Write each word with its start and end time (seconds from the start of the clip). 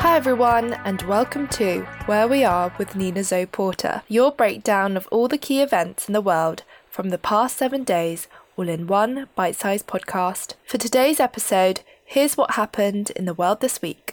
Hi 0.00 0.16
everyone, 0.16 0.72
and 0.72 1.02
welcome 1.02 1.46
to 1.48 1.82
Where 2.06 2.26
We 2.26 2.42
Are 2.42 2.72
with 2.78 2.96
Nina 2.96 3.22
Zoe 3.22 3.44
Porter, 3.44 4.00
your 4.08 4.32
breakdown 4.32 4.96
of 4.96 5.06
all 5.08 5.28
the 5.28 5.36
key 5.36 5.60
events 5.60 6.08
in 6.08 6.14
the 6.14 6.22
world 6.22 6.62
from 6.88 7.10
the 7.10 7.18
past 7.18 7.58
seven 7.58 7.84
days, 7.84 8.26
all 8.56 8.66
in 8.66 8.86
one 8.86 9.28
bite 9.34 9.56
sized 9.56 9.86
podcast. 9.86 10.54
For 10.64 10.78
today's 10.78 11.20
episode, 11.20 11.82
here's 12.02 12.34
what 12.34 12.52
happened 12.52 13.10
in 13.10 13.26
the 13.26 13.34
world 13.34 13.60
this 13.60 13.82
week. 13.82 14.08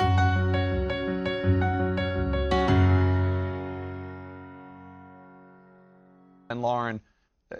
And 6.49 6.61
Lauren, 6.61 6.99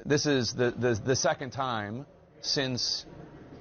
this 0.05 0.25
is 0.25 0.51
the, 0.51 0.71
the, 0.71 0.95
the 0.95 1.15
second 1.15 1.51
time 1.51 2.05
since 2.41 3.05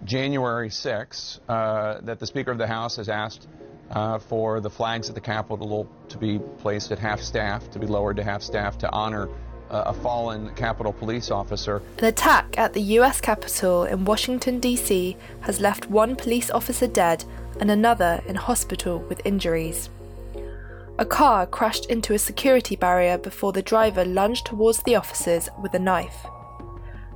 January 0.02 0.70
6th 0.70 1.38
uh, 1.48 2.00
that 2.02 2.18
the 2.18 2.26
Speaker 2.26 2.50
of 2.50 2.58
the 2.58 2.66
House 2.66 2.96
has 2.96 3.08
asked 3.08 3.46
uh, 3.90 4.18
for 4.18 4.60
the 4.60 4.70
flags 4.70 5.08
at 5.08 5.14
the 5.14 5.20
Capitol 5.20 5.88
to 6.08 6.18
be 6.18 6.38
placed 6.58 6.92
at 6.92 6.98
half 6.98 7.20
staff, 7.20 7.70
to 7.70 7.78
be 7.78 7.86
lowered 7.86 8.16
to 8.16 8.24
half 8.24 8.42
staff, 8.42 8.78
to 8.78 8.90
honor 8.92 9.28
uh, 9.70 9.84
a 9.86 9.92
fallen 9.94 10.54
Capitol 10.54 10.92
police 10.92 11.30
officer. 11.30 11.82
An 11.98 12.04
attack 12.04 12.56
at 12.58 12.72
the 12.72 12.82
US 12.98 13.20
Capitol 13.20 13.84
in 13.84 14.04
Washington, 14.04 14.60
D.C. 14.60 15.16
has 15.40 15.60
left 15.60 15.90
one 15.90 16.16
police 16.16 16.50
officer 16.50 16.86
dead 16.86 17.24
and 17.60 17.70
another 17.70 18.22
in 18.26 18.36
hospital 18.36 18.98
with 19.08 19.24
injuries. 19.24 19.90
A 20.98 21.04
car 21.04 21.46
crashed 21.46 21.86
into 21.86 22.14
a 22.14 22.18
security 22.18 22.74
barrier 22.74 23.18
before 23.18 23.52
the 23.52 23.62
driver 23.62 24.04
lunged 24.04 24.46
towards 24.46 24.82
the 24.82 24.96
officers 24.96 25.48
with 25.60 25.74
a 25.74 25.78
knife. 25.78 26.26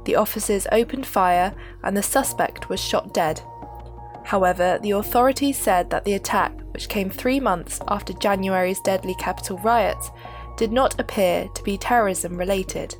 The 0.04 0.16
officers 0.16 0.66
opened 0.70 1.06
fire 1.06 1.54
and 1.82 1.96
the 1.96 2.02
suspect 2.02 2.68
was 2.68 2.80
shot 2.80 3.14
dead. 3.14 3.40
However, 4.24 4.78
the 4.82 4.90
authorities 4.92 5.56
said 5.56 5.90
that 5.90 6.04
the 6.04 6.12
attack, 6.12 6.52
which 6.72 6.88
came 6.88 7.10
three 7.10 7.40
months 7.40 7.80
after 7.88 8.12
January's 8.12 8.80
deadly 8.80 9.14
Capitol 9.14 9.58
riots, 9.58 10.10
did 10.56 10.72
not 10.72 10.98
appear 11.00 11.48
to 11.54 11.62
be 11.62 11.78
terrorism 11.78 12.36
related. 12.36 12.94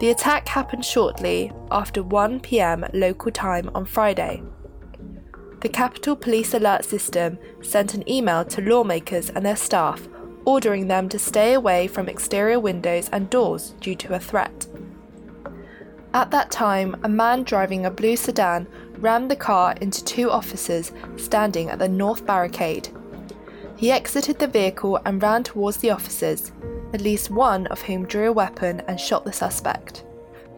The 0.00 0.10
attack 0.10 0.48
happened 0.48 0.84
shortly 0.84 1.52
after 1.70 2.02
1 2.02 2.40
pm 2.40 2.84
local 2.92 3.30
time 3.30 3.70
on 3.74 3.84
Friday. 3.84 4.42
The 5.60 5.68
Capitol 5.68 6.16
Police 6.16 6.54
Alert 6.54 6.84
System 6.84 7.38
sent 7.60 7.94
an 7.94 8.08
email 8.10 8.44
to 8.46 8.60
lawmakers 8.60 9.30
and 9.30 9.46
their 9.46 9.56
staff 9.56 10.08
ordering 10.44 10.88
them 10.88 11.08
to 11.08 11.18
stay 11.18 11.54
away 11.54 11.86
from 11.86 12.08
exterior 12.08 12.58
windows 12.58 13.08
and 13.12 13.30
doors 13.30 13.74
due 13.80 13.94
to 13.96 14.14
a 14.14 14.18
threat. 14.18 14.66
At 16.14 16.30
that 16.30 16.50
time, 16.50 16.96
a 17.02 17.08
man 17.08 17.42
driving 17.42 17.86
a 17.86 17.90
blue 17.90 18.16
sedan 18.16 18.66
rammed 18.98 19.30
the 19.30 19.36
car 19.36 19.74
into 19.80 20.04
two 20.04 20.30
officers 20.30 20.92
standing 21.16 21.70
at 21.70 21.78
the 21.78 21.88
north 21.88 22.26
barricade. 22.26 22.88
He 23.76 23.90
exited 23.90 24.38
the 24.38 24.46
vehicle 24.46 25.00
and 25.04 25.22
ran 25.22 25.42
towards 25.42 25.78
the 25.78 25.90
officers, 25.90 26.52
at 26.92 27.00
least 27.00 27.30
one 27.30 27.66
of 27.68 27.80
whom 27.80 28.06
drew 28.06 28.28
a 28.28 28.32
weapon 28.32 28.82
and 28.86 29.00
shot 29.00 29.24
the 29.24 29.32
suspect. 29.32 30.04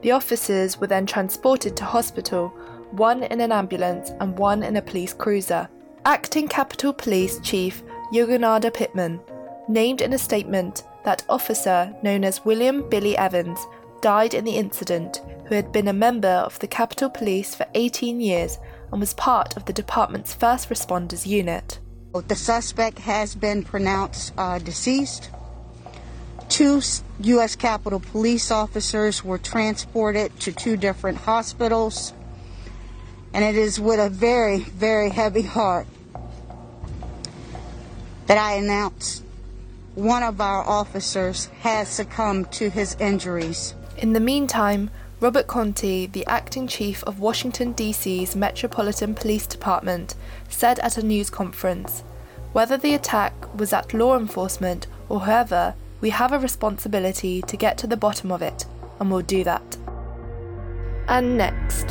The 0.03 0.11
officers 0.11 0.79
were 0.79 0.89
then 0.89 1.07
transported 1.07 1.77
to 1.77 1.85
hospital, 1.85 2.49
one 2.91 3.23
in 3.23 3.41
an 3.41 3.53
ambulance 3.53 4.11
and 4.21 4.37
one 4.37 4.63
in 4.63 4.77
a 4.77 4.83
police 4.83 5.15
cruiser. 5.15 5.69
Acting 6.05 6.49
Capitol 6.49 6.93
Police 6.93 7.39
Chief 7.41 7.83
Yogananda 8.13 8.75
Pittman 8.75 9.21
named 9.69 10.03
in 10.03 10.13
a 10.13 10.19
statement 10.19 10.83
that 11.05 11.25
officer 11.29 11.95
known 12.03 12.25
as 12.25 12.45
William 12.45 12.87
Billy 12.91 13.17
Evans 13.17 13.59
died 14.05 14.35
in 14.35 14.45
the 14.45 14.57
incident, 14.57 15.23
who 15.47 15.55
had 15.55 15.73
been 15.73 15.89
a 15.89 15.93
member 15.95 16.29
of 16.29 16.59
the 16.59 16.67
Capitol 16.67 17.09
Police 17.09 17.55
for 17.55 17.65
18 17.73 18.21
years 18.21 18.59
and 18.93 19.01
was 19.01 19.15
part 19.15 19.57
of 19.57 19.65
the 19.65 19.73
department's 19.73 20.35
first 20.35 20.69
responders 20.69 21.25
unit. 21.25 21.79
The 22.13 22.35
suspect 22.35 22.99
has 22.99 23.35
been 23.35 23.63
pronounced 23.63 24.35
uh, 24.37 24.59
deceased. 24.59 25.31
Two 26.51 26.83
U.S. 27.21 27.57
Capitol 27.57 27.99
police 27.99 28.51
officers 28.51 29.25
were 29.25 29.39
transported 29.39 30.39
to 30.41 30.53
two 30.53 30.77
different 30.77 31.17
hospitals. 31.17 32.13
And 33.33 33.43
it 33.43 33.57
is 33.57 33.81
with 33.81 34.01
a 34.01 34.11
very, 34.11 34.59
very 34.59 35.09
heavy 35.09 35.41
heart 35.41 35.87
that 38.27 38.37
I 38.37 38.57
announce 38.57 39.23
one 39.95 40.23
of 40.23 40.43
our 40.43 40.63
officers 40.63 41.47
has 41.61 41.89
succumbed 41.89 42.53
to 42.53 42.69
his 42.69 42.97
injuries. 43.01 43.75
In 43.97 44.13
the 44.13 44.21
meantime, 44.21 44.91
Robert 45.21 45.47
Contee, 45.47 46.07
the 46.07 46.27
acting 46.27 46.67
chief 46.67 47.05
of 47.05 47.21
Washington, 47.21 47.73
D.C.'s 47.73 48.35
Metropolitan 48.35 49.15
Police 49.15 49.47
Department, 49.47 50.17
said 50.49 50.81
at 50.81 50.99
a 50.99 51.03
news 51.03 51.31
conference 51.31 52.01
Whether 52.53 52.77
the 52.77 52.95
attack 52.95 53.33
was 53.57 53.73
at 53.73 53.95
law 53.95 54.19
enforcement 54.19 54.89
or 55.09 55.21
whoever, 55.21 55.75
we 56.01 56.11
have 56.11 56.33
a 56.33 56.41
responsibility 56.41 57.41
to 57.43 57.57
get 57.57 57.79
to 57.79 57.87
the 57.87 57.97
bottom 57.97 58.33
of 58.33 58.43
it, 58.43 58.67
and 58.99 59.13
we'll 59.13 59.21
do 59.21 59.45
that. 59.45 59.77
And 61.07 61.39
next. 61.39 61.87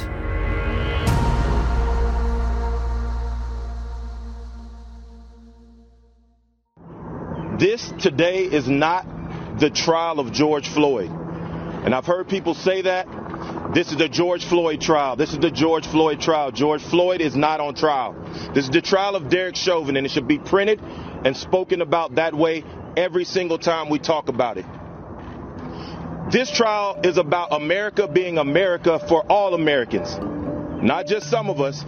This 7.57 7.93
today 7.97 8.43
is 8.43 8.67
not 8.67 9.07
the 9.57 9.69
trial 9.69 10.19
of 10.19 10.33
George 10.33 10.67
Floyd. 10.67 11.22
And 11.83 11.93
I've 11.93 12.05
heard 12.05 12.29
people 12.29 12.53
say 12.53 12.81
that. 12.83 13.07
This 13.73 13.91
is 13.91 13.97
the 13.97 14.07
George 14.07 14.45
Floyd 14.45 14.79
trial. 14.79 15.15
This 15.15 15.33
is 15.33 15.39
the 15.39 15.51
George 15.51 15.85
Floyd 15.87 16.21
trial. 16.21 16.51
George 16.51 16.81
Floyd 16.81 17.21
is 17.21 17.35
not 17.35 17.59
on 17.59 17.75
trial. 17.75 18.13
This 18.53 18.65
is 18.65 18.69
the 18.69 18.81
trial 18.81 19.15
of 19.15 19.29
Derek 19.29 19.55
Chauvin, 19.55 19.97
and 19.97 20.05
it 20.05 20.11
should 20.11 20.27
be 20.27 20.39
printed 20.39 20.79
and 21.25 21.35
spoken 21.35 21.81
about 21.81 22.15
that 22.15 22.33
way 22.33 22.63
every 22.95 23.25
single 23.25 23.57
time 23.57 23.89
we 23.89 23.99
talk 23.99 24.29
about 24.29 24.57
it. 24.57 24.65
This 26.31 26.49
trial 26.51 26.99
is 27.03 27.17
about 27.17 27.51
America 27.51 28.07
being 28.07 28.37
America 28.37 28.99
for 29.09 29.25
all 29.29 29.53
Americans, 29.53 30.17
not 30.81 31.05
just 31.05 31.29
some 31.29 31.49
of 31.49 31.59
us, 31.59 31.83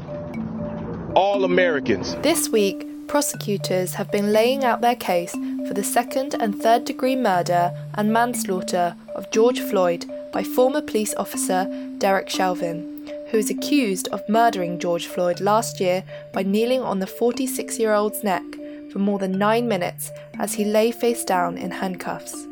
all 1.15 1.45
Americans. 1.45 2.15
This 2.21 2.49
week, 2.49 3.07
prosecutors 3.07 3.93
have 3.93 4.11
been 4.11 4.33
laying 4.33 4.65
out 4.65 4.81
their 4.81 4.95
case 4.95 5.31
for 5.67 5.73
the 5.73 5.83
second 5.83 6.35
and 6.39 6.61
third 6.61 6.83
degree 6.83 7.15
murder 7.15 7.71
and 7.93 8.11
manslaughter 8.11 8.95
of 9.15 9.31
George 9.31 9.59
Floyd 9.59 10.05
by 10.31 10.43
former 10.43 10.81
police 10.81 11.15
officer 11.15 11.65
Derek 11.97 12.29
Chauvin, 12.29 13.11
who 13.31 13.37
is 13.37 13.49
accused 13.49 14.07
of 14.09 14.27
murdering 14.29 14.79
George 14.79 15.07
Floyd 15.07 15.39
last 15.41 15.79
year 15.79 16.03
by 16.33 16.43
kneeling 16.43 16.81
on 16.81 16.99
the 16.99 17.07
46 17.07 17.79
year 17.79 17.93
old's 17.93 18.23
neck 18.23 18.43
for 18.91 18.99
more 18.99 19.19
than 19.19 19.37
nine 19.37 19.67
minutes 19.67 20.11
as 20.39 20.53
he 20.53 20.65
lay 20.65 20.91
face 20.91 21.23
down 21.23 21.57
in 21.57 21.71
handcuffs. 21.71 22.47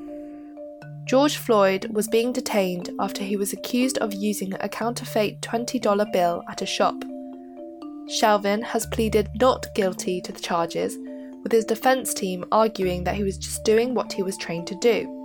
George 1.06 1.38
Floyd 1.38 1.88
was 1.92 2.08
being 2.08 2.32
detained 2.32 2.90
after 3.00 3.24
he 3.24 3.36
was 3.36 3.54
accused 3.54 3.98
of 3.98 4.14
using 4.14 4.54
a 4.60 4.70
counterfeit 4.70 5.42
$20 5.42 6.12
bill 6.12 6.44
at 6.50 6.62
a 6.62 6.66
shop. 6.66 6.96
Chauvin 8.10 8.62
has 8.62 8.86
pleaded 8.86 9.30
not 9.40 9.68
guilty 9.76 10.22
to 10.22 10.32
the 10.32 10.40
charges, 10.40 10.98
with 11.44 11.52
his 11.52 11.66
defense 11.66 12.14
team 12.14 12.46
arguing 12.52 13.04
that 13.04 13.16
he 13.16 13.24
was 13.24 13.38
just 13.38 13.64
doing 13.64 13.94
what 13.94 14.14
he 14.14 14.24
was 14.24 14.38
trained 14.38 14.68
to 14.68 14.76
do. 14.76 15.23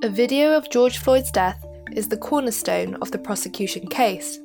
A 0.00 0.08
video 0.08 0.56
of 0.56 0.70
George 0.70 0.98
Floyd's 0.98 1.32
death 1.32 1.66
is 1.90 2.06
the 2.06 2.16
cornerstone 2.16 2.94
of 3.02 3.10
the 3.10 3.18
prosecution 3.18 3.88
case, 3.88 4.38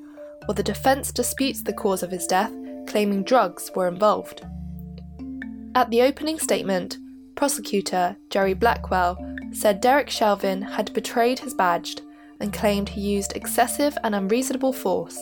while 0.45 0.55
the 0.55 0.63
defense 0.63 1.11
disputes 1.11 1.61
the 1.61 1.73
cause 1.73 2.01
of 2.01 2.09
his 2.09 2.25
death, 2.25 2.51
claiming 2.87 3.21
drugs 3.21 3.69
were 3.75 3.87
involved. 3.87 4.43
At 5.75 5.91
the 5.91 6.01
opening 6.01 6.39
statement, 6.39 6.97
Prosecutor 7.35 8.17
Jerry 8.31 8.55
Blackwell 8.55 9.15
said 9.51 9.79
Derek 9.79 10.09
Chauvin 10.09 10.59
had 10.63 10.91
betrayed 10.91 11.37
his 11.37 11.53
badge 11.53 11.97
and 12.39 12.51
claimed 12.51 12.89
he 12.89 13.01
used 13.01 13.33
excessive 13.35 13.95
and 14.03 14.15
unreasonable 14.15 14.73
force. 14.73 15.19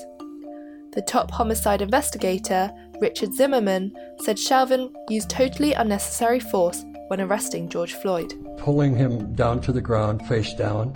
The 0.94 1.04
top 1.06 1.30
homicide 1.30 1.81
investigator, 1.81 2.72
Richard 3.01 3.33
Zimmerman, 3.33 3.94
said 4.22 4.39
Chauvin 4.39 4.94
used 5.10 5.30
totally 5.30 5.74
unnecessary 5.74 6.39
force 6.39 6.86
when 7.10 7.19
arresting 7.19 7.68
George 7.68 7.95
Floyd. 7.95 8.33
Pulling 8.61 8.95
him 8.95 9.33
down 9.33 9.59
to 9.61 9.71
the 9.71 9.81
ground, 9.81 10.25
face 10.27 10.53
down, 10.53 10.95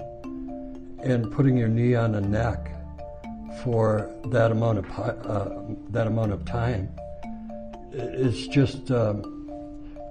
and 1.03 1.31
putting 1.31 1.57
your 1.57 1.67
knee 1.67 1.95
on 1.95 2.11
the 2.11 2.21
neck 2.21 2.71
for 3.63 4.13
that 4.25 4.51
amount 4.51 4.77
of 4.77 4.99
uh, 4.99 5.49
that 5.89 6.05
amount 6.05 6.31
of 6.31 6.45
time 6.45 6.89
is 7.91 8.47
just 8.47 8.91
um, 8.91 9.49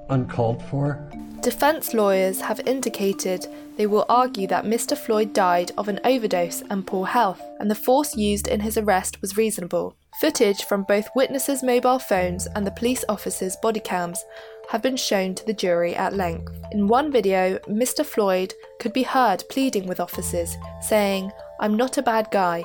uncalled 0.09 0.63
for. 0.65 1.09
Defense 1.43 1.95
lawyers 1.95 2.41
have 2.41 2.61
indicated 2.67 3.47
they 3.77 3.87
will 3.87 4.07
argue 4.09 4.47
that 4.47 4.65
Mr. 4.65 4.97
Floyd 4.97 5.33
died 5.33 5.73
of 5.77 5.89
an 5.89 6.01
overdose 6.05 6.63
and 6.71 6.87
poor 6.87 7.07
health, 7.07 7.43
and 7.61 7.71
the 7.71 7.75
force 7.75 8.17
used 8.17 8.49
in 8.49 8.61
his 8.61 8.79
arrest 8.79 9.21
was 9.21 9.37
reasonable. 9.37 9.97
Footage 10.21 10.65
from 10.65 10.85
both 10.85 11.09
witnesses' 11.15 11.63
mobile 11.63 11.99
phones 11.99 12.47
and 12.55 12.67
the 12.67 12.71
police 12.71 13.05
officers' 13.09 13.57
body 13.57 13.81
cams 13.81 14.25
have 14.69 14.83
been 14.83 14.97
shown 14.97 15.35
to 15.35 15.47
the 15.47 15.53
jury 15.53 15.95
at 15.95 16.15
length. 16.15 16.53
In 16.73 16.89
one 16.89 17.13
video, 17.13 17.59
Mr. 17.69 18.05
Floyd 18.05 18.55
could 18.81 18.93
be 18.93 19.03
heard 19.03 19.45
pleading 19.49 19.87
with 19.87 20.01
officers, 20.01 20.57
saying, 20.81 21.31
I'm 21.61 21.77
not 21.77 21.99
a 21.99 22.03
bad 22.03 22.29
guy. 22.31 22.65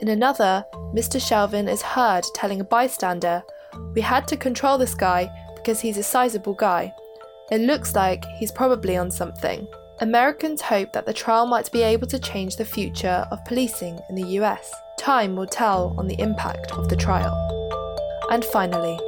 In 0.00 0.08
another, 0.08 0.64
Mr. 0.94 1.20
Chauvin 1.20 1.68
is 1.68 1.82
heard 1.82 2.24
telling 2.34 2.60
a 2.60 2.64
bystander, 2.64 3.42
We 3.94 4.00
had 4.00 4.28
to 4.28 4.36
control 4.36 4.78
this 4.78 4.94
guy 4.94 5.30
because 5.56 5.80
he's 5.80 5.98
a 5.98 6.02
sizable 6.02 6.54
guy. 6.54 6.92
It 7.50 7.60
looks 7.60 7.94
like 7.94 8.24
he's 8.38 8.52
probably 8.52 8.96
on 8.96 9.10
something. 9.10 9.66
Americans 10.00 10.60
hope 10.60 10.92
that 10.92 11.06
the 11.06 11.12
trial 11.12 11.46
might 11.46 11.70
be 11.70 11.82
able 11.82 12.06
to 12.08 12.18
change 12.18 12.56
the 12.56 12.64
future 12.64 13.26
of 13.30 13.44
policing 13.44 14.00
in 14.08 14.16
the 14.16 14.28
US. 14.40 14.74
Time 14.98 15.36
will 15.36 15.46
tell 15.46 15.94
on 15.96 16.08
the 16.08 16.20
impact 16.20 16.72
of 16.72 16.88
the 16.88 16.96
trial. 16.96 17.34
And 18.30 18.44
finally, 18.44 18.98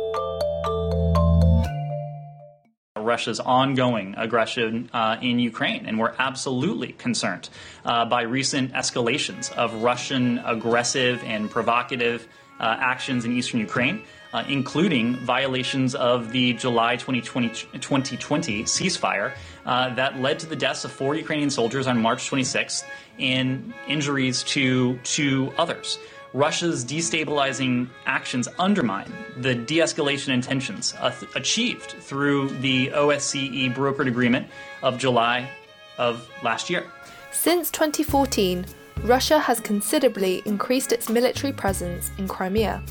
Russia's 3.16 3.40
ongoing 3.40 4.14
aggression 4.18 4.90
uh, 4.92 5.16
in 5.22 5.38
Ukraine, 5.38 5.86
and 5.86 5.98
we're 5.98 6.14
absolutely 6.18 6.92
concerned 6.92 7.48
uh, 7.86 8.04
by 8.04 8.22
recent 8.22 8.74
escalations 8.74 9.50
of 9.54 9.82
Russian 9.82 10.38
aggressive 10.44 11.24
and 11.24 11.50
provocative 11.50 12.28
uh, 12.60 12.76
actions 12.92 13.24
in 13.24 13.32
eastern 13.32 13.60
Ukraine 13.60 14.02
uh, 14.36 14.44
including 14.48 15.16
violations 15.16 15.94
of 15.94 16.30
the 16.30 16.52
July 16.52 16.96
2020, 16.96 17.48
2020 17.78 18.64
ceasefire 18.64 19.32
uh, 19.64 19.94
that 19.94 20.20
led 20.20 20.38
to 20.38 20.46
the 20.46 20.56
deaths 20.56 20.84
of 20.84 20.92
four 20.92 21.14
Ukrainian 21.14 21.48
soldiers 21.48 21.86
on 21.86 21.98
March 22.02 22.30
26th 22.30 22.84
and 23.18 23.72
injuries 23.88 24.42
to 24.42 24.98
two 25.04 25.52
others. 25.56 25.98
Russia's 26.36 26.84
destabilizing 26.84 27.88
actions 28.04 28.46
undermine 28.58 29.10
the 29.38 29.54
de 29.54 29.78
escalation 29.78 30.34
intentions 30.34 30.94
achieved 31.34 31.92
through 31.92 32.50
the 32.60 32.88
OSCE 32.88 33.74
brokered 33.74 34.06
agreement 34.06 34.46
of 34.82 34.98
July 34.98 35.48
of 35.96 36.28
last 36.42 36.68
year. 36.68 36.84
Since 37.32 37.70
2014, 37.70 38.66
Russia 39.04 39.38
has 39.38 39.60
considerably 39.60 40.42
increased 40.44 40.92
its 40.92 41.08
military 41.08 41.54
presence 41.54 42.10
in 42.18 42.28
Crimea. 42.28 42.82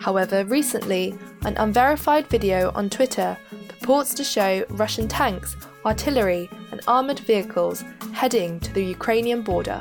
However, 0.00 0.44
recently, 0.44 1.16
an 1.44 1.56
unverified 1.56 2.26
video 2.26 2.72
on 2.74 2.90
Twitter 2.90 3.38
purports 3.68 4.12
to 4.14 4.24
show 4.24 4.64
Russian 4.70 5.06
tanks, 5.06 5.54
artillery, 5.86 6.50
and 6.72 6.80
armoured 6.88 7.20
vehicles 7.20 7.84
heading 8.12 8.58
to 8.58 8.72
the 8.72 8.84
Ukrainian 8.84 9.42
border. 9.42 9.80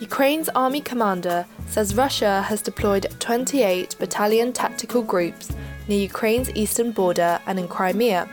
Ukraine's 0.00 0.48
army 0.50 0.80
commander 0.80 1.46
says 1.68 1.94
Russia 1.94 2.42
has 2.42 2.62
deployed 2.62 3.06
28 3.20 3.96
battalion 3.98 4.52
tactical 4.52 5.02
groups 5.02 5.50
near 5.86 6.00
Ukraine's 6.00 6.50
eastern 6.54 6.92
border 6.92 7.40
and 7.46 7.58
in 7.58 7.68
Crimea, 7.68 8.28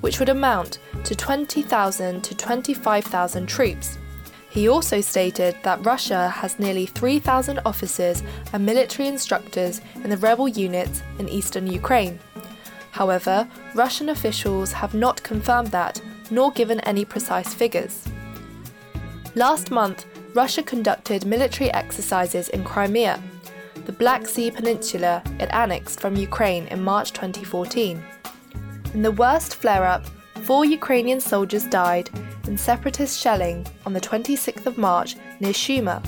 which 0.00 0.18
would 0.18 0.28
amount 0.28 0.78
to 1.04 1.14
20,000 1.14 2.22
to 2.22 2.34
25,000 2.34 3.46
troops. 3.46 3.98
He 4.50 4.68
also 4.68 5.00
stated 5.00 5.56
that 5.62 5.84
Russia 5.84 6.28
has 6.28 6.58
nearly 6.58 6.86
3,000 6.86 7.60
officers 7.66 8.22
and 8.52 8.64
military 8.64 9.08
instructors 9.08 9.80
in 9.96 10.10
the 10.10 10.16
rebel 10.16 10.46
units 10.46 11.02
in 11.18 11.28
eastern 11.28 11.66
Ukraine. 11.66 12.18
However, 12.92 13.48
Russian 13.74 14.10
officials 14.10 14.70
have 14.72 14.94
not 14.94 15.22
confirmed 15.24 15.68
that, 15.68 16.00
nor 16.30 16.52
given 16.52 16.78
any 16.80 17.04
precise 17.04 17.52
figures. 17.52 18.06
Last 19.34 19.72
month, 19.72 20.06
Russia 20.34 20.64
conducted 20.64 21.24
military 21.24 21.72
exercises 21.72 22.48
in 22.48 22.64
Crimea, 22.64 23.22
the 23.86 23.92
Black 23.92 24.26
Sea 24.26 24.50
Peninsula 24.50 25.22
it 25.38 25.48
annexed 25.52 26.00
from 26.00 26.16
Ukraine 26.16 26.66
in 26.68 26.82
March 26.82 27.12
2014. 27.12 28.02
In 28.94 29.02
the 29.02 29.12
worst 29.12 29.54
flare 29.54 29.84
up, 29.84 30.04
four 30.42 30.64
Ukrainian 30.64 31.20
soldiers 31.20 31.64
died 31.66 32.10
in 32.48 32.58
separatist 32.58 33.20
shelling 33.20 33.64
on 33.86 33.92
the 33.92 34.00
26th 34.00 34.66
of 34.66 34.76
March 34.76 35.14
near 35.38 35.52
Shuma, 35.52 36.04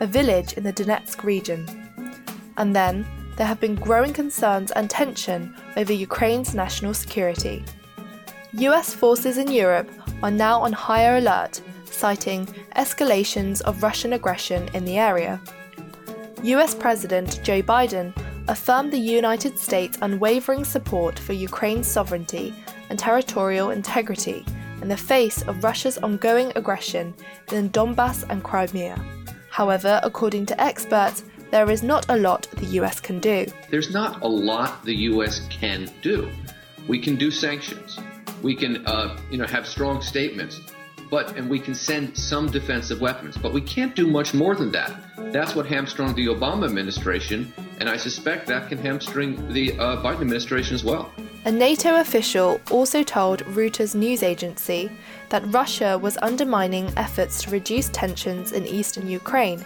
a 0.00 0.06
village 0.06 0.52
in 0.52 0.62
the 0.62 0.72
Donetsk 0.72 1.24
region. 1.24 1.66
And 2.58 2.76
then 2.76 3.06
there 3.36 3.46
have 3.46 3.60
been 3.60 3.74
growing 3.74 4.12
concerns 4.12 4.70
and 4.72 4.90
tension 4.90 5.56
over 5.78 5.94
Ukraine's 5.94 6.54
national 6.54 6.92
security. 6.92 7.64
US 8.52 8.92
forces 8.92 9.38
in 9.38 9.50
Europe 9.50 9.90
are 10.22 10.30
now 10.30 10.60
on 10.60 10.72
higher 10.72 11.16
alert, 11.16 11.62
citing 11.92 12.46
escalations 12.76 13.60
of 13.62 13.82
Russian 13.82 14.12
aggression 14.12 14.68
in 14.74 14.84
the 14.84 14.98
area. 14.98 15.40
US 16.42 16.74
President 16.74 17.40
Joe 17.42 17.62
Biden 17.62 18.12
affirmed 18.48 18.92
the 18.92 18.98
United 18.98 19.58
States' 19.58 19.98
unwavering 20.02 20.64
support 20.64 21.18
for 21.18 21.32
Ukraine's 21.32 21.86
sovereignty 21.86 22.54
and 22.90 22.98
territorial 22.98 23.70
integrity 23.70 24.44
in 24.82 24.88
the 24.88 24.96
face 24.96 25.42
of 25.42 25.64
Russia's 25.64 25.98
ongoing 25.98 26.52
aggression 26.54 27.14
in 27.52 27.70
Donbass 27.70 28.24
and 28.28 28.42
Crimea. 28.44 28.96
However, 29.50 30.00
according 30.02 30.46
to 30.46 30.60
experts, 30.60 31.24
there 31.50 31.70
is 31.70 31.82
not 31.82 32.06
a 32.08 32.16
lot 32.16 32.46
the 32.56 32.66
US 32.80 33.00
can 33.00 33.18
do. 33.20 33.46
There's 33.70 33.90
not 33.90 34.22
a 34.22 34.28
lot 34.28 34.84
the 34.84 34.94
US 35.10 35.40
can 35.48 35.88
do. 36.02 36.30
We 36.88 36.98
can 36.98 37.16
do 37.16 37.30
sanctions. 37.30 37.98
We 38.42 38.54
can, 38.54 38.86
uh, 38.86 39.18
you 39.30 39.38
know, 39.38 39.46
have 39.46 39.66
strong 39.66 40.02
statements, 40.02 40.60
but 41.10 41.36
and 41.36 41.48
we 41.48 41.58
can 41.58 41.74
send 41.74 42.16
some 42.16 42.46
defensive 42.46 43.00
weapons. 43.00 43.36
But 43.36 43.52
we 43.52 43.60
can't 43.60 43.94
do 43.94 44.06
much 44.06 44.34
more 44.34 44.54
than 44.54 44.70
that. 44.72 44.92
That's 45.32 45.54
what 45.54 45.66
hamstrung 45.66 46.14
the 46.14 46.26
Obama 46.26 46.66
administration, 46.66 47.52
and 47.80 47.88
I 47.88 47.96
suspect 47.96 48.46
that 48.48 48.68
can 48.68 48.78
hamstring 48.78 49.52
the 49.52 49.78
uh, 49.78 50.02
Biden 50.02 50.20
administration 50.20 50.74
as 50.74 50.84
well. 50.84 51.12
A 51.44 51.52
NATO 51.52 52.00
official 52.00 52.60
also 52.70 53.02
told 53.02 53.44
Reuters 53.44 53.94
news 53.94 54.22
agency 54.22 54.90
that 55.28 55.44
Russia 55.46 55.96
was 55.96 56.18
undermining 56.22 56.92
efforts 56.96 57.42
to 57.42 57.50
reduce 57.50 57.88
tensions 57.90 58.52
in 58.52 58.66
eastern 58.66 59.08
Ukraine, 59.08 59.64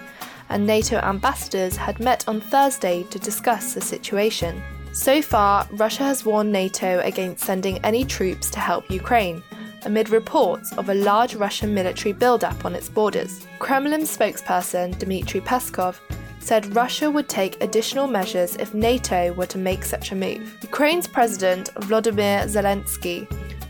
and 0.51 0.67
NATO 0.67 0.99
ambassadors 0.99 1.77
had 1.77 2.01
met 2.01 2.29
on 2.29 2.41
Thursday 2.41 3.05
to 3.05 3.19
discuss 3.19 3.73
the 3.73 3.81
situation. 3.81 4.63
So 4.93 5.23
far, 5.23 5.69
Russia 5.73 6.03
has 6.03 6.25
warned 6.25 6.53
NATO 6.53 7.01
against 7.01 7.45
sending 7.45 7.79
any 7.79 8.05
troops 8.05 8.51
to 8.51 8.59
help 8.59 8.91
Ukraine, 8.91 9.43
amid 9.85 10.11
reports 10.11 10.73
of 10.73 10.89
a 10.89 10.95
large 10.95 11.35
Russian 11.35 11.75
military 11.75 12.13
buildup 12.13 12.65
on 12.65 12.75
its 12.75 12.89
borders. 12.89 13.47
Kremlin 13.59 14.03
spokesperson 14.03 14.99
Dmitry 14.99 15.41
Peskov 15.41 15.99
said 16.41 16.75
Russia 16.75 17.11
would 17.11 17.29
take 17.29 17.63
additional 17.63 18.07
measures 18.07 18.57
if 18.57 18.75
NATO 18.75 19.33
were 19.35 19.47
to 19.47 19.59
make 19.59 19.85
such 19.85 20.13
a 20.13 20.17
move. 20.17 20.57
Ukraine's 20.63 21.07
President 21.07 21.73
Volodymyr 21.75 22.45
Zelensky 22.45 23.27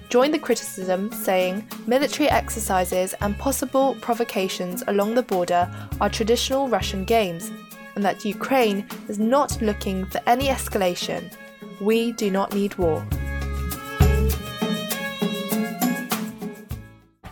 joined 0.08 0.34
the 0.34 0.38
criticism, 0.38 1.12
saying 1.12 1.66
military 1.86 2.28
exercises 2.28 3.14
and 3.20 3.38
possible 3.38 3.96
provocations 4.00 4.82
along 4.88 5.14
the 5.14 5.22
border 5.22 5.70
are 6.00 6.10
traditional 6.10 6.68
Russian 6.68 7.04
games, 7.04 7.50
and 7.94 8.04
that 8.04 8.24
Ukraine 8.24 8.86
is 9.08 9.18
not 9.18 9.60
looking 9.62 10.04
for 10.06 10.20
any 10.26 10.46
escalation. 10.46 11.32
We 11.80 12.12
do 12.12 12.30
not 12.30 12.54
need 12.54 12.76
war. 12.76 13.06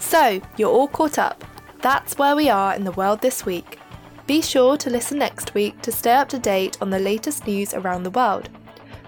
So, 0.08 0.40
you're 0.56 0.70
all 0.70 0.88
caught 0.88 1.18
up. 1.18 1.44
That's 1.82 2.16
where 2.16 2.34
we 2.34 2.48
are 2.48 2.74
in 2.74 2.84
the 2.84 2.92
world 2.92 3.20
this 3.20 3.44
week. 3.44 3.78
Be 4.26 4.40
sure 4.40 4.78
to 4.78 4.88
listen 4.88 5.18
next 5.18 5.52
week 5.52 5.82
to 5.82 5.92
stay 5.92 6.12
up 6.12 6.30
to 6.30 6.38
date 6.38 6.78
on 6.80 6.88
the 6.88 6.98
latest 6.98 7.46
news 7.46 7.74
around 7.74 8.04
the 8.04 8.10
world. 8.10 8.48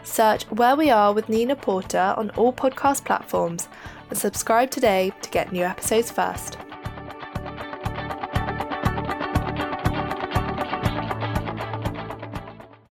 Search 0.05 0.43
Where 0.51 0.77
We 0.77 0.91
Are 0.91 1.15
with 1.15 1.31
Nina 1.31 1.57
Porter 1.57 2.13
on 2.19 2.29
all 2.33 2.53
podcast 2.53 3.07
platforms 3.07 3.67
and 4.11 4.19
subscribe 4.19 4.71
today 4.71 5.11
to 5.23 5.31
get 5.31 5.53
new 5.53 5.65
episodes 5.65 6.11
first. 6.11 6.59